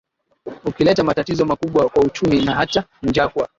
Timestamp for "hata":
2.55-2.83